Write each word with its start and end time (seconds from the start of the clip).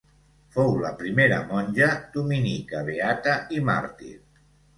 Fou 0.53 0.71
la 0.85 0.89
primera 1.01 1.37
monja 1.51 1.89
dominica 2.15 2.83
beata 2.89 3.37
i 3.59 3.63
màrtir. 3.71 4.13